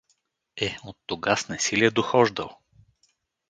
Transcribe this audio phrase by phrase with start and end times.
[0.67, 2.59] —Е, оттогаз не си ли е дохождал?